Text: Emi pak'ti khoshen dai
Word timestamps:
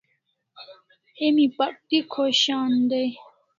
Emi 1.25 1.45
pak'ti 1.57 1.97
khoshen 2.13 2.71
dai 2.89 3.09